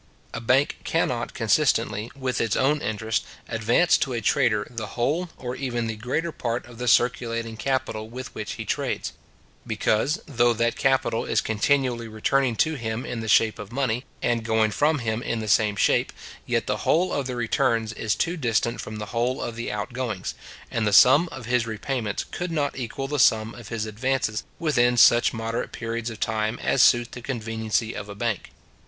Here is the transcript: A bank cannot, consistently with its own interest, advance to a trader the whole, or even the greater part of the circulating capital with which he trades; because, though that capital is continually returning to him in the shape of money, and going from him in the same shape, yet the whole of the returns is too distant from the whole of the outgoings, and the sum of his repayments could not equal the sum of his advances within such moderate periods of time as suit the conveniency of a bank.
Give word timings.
A 0.33 0.41
bank 0.41 0.77
cannot, 0.83 1.35
consistently 1.35 2.09
with 2.15 2.41
its 2.41 2.55
own 2.55 2.81
interest, 2.81 3.23
advance 3.47 3.99
to 3.99 4.13
a 4.13 4.19
trader 4.21 4.65
the 4.67 4.87
whole, 4.97 5.29
or 5.37 5.55
even 5.55 5.85
the 5.85 5.95
greater 5.95 6.31
part 6.31 6.65
of 6.65 6.79
the 6.79 6.87
circulating 6.87 7.55
capital 7.55 8.09
with 8.09 8.33
which 8.33 8.53
he 8.53 8.65
trades; 8.65 9.13
because, 9.67 10.19
though 10.25 10.53
that 10.53 10.75
capital 10.75 11.23
is 11.25 11.39
continually 11.39 12.07
returning 12.07 12.55
to 12.55 12.73
him 12.73 13.05
in 13.05 13.19
the 13.19 13.27
shape 13.27 13.59
of 13.59 13.71
money, 13.71 14.03
and 14.23 14.43
going 14.43 14.71
from 14.71 14.97
him 14.97 15.21
in 15.21 15.37
the 15.39 15.47
same 15.47 15.75
shape, 15.75 16.11
yet 16.47 16.65
the 16.65 16.77
whole 16.77 17.13
of 17.13 17.27
the 17.27 17.35
returns 17.35 17.93
is 17.93 18.15
too 18.15 18.35
distant 18.35 18.81
from 18.81 18.95
the 18.95 19.05
whole 19.13 19.39
of 19.39 19.55
the 19.55 19.71
outgoings, 19.71 20.33
and 20.71 20.87
the 20.87 20.93
sum 20.93 21.29
of 21.31 21.45
his 21.45 21.67
repayments 21.67 22.23
could 22.31 22.49
not 22.51 22.75
equal 22.75 23.07
the 23.07 23.19
sum 23.19 23.53
of 23.53 23.67
his 23.67 23.85
advances 23.85 24.43
within 24.57 24.97
such 24.97 25.31
moderate 25.31 25.71
periods 25.71 26.09
of 26.09 26.19
time 26.19 26.57
as 26.57 26.81
suit 26.81 27.11
the 27.11 27.21
conveniency 27.21 27.93
of 27.93 28.09
a 28.09 28.15
bank. 28.15 28.49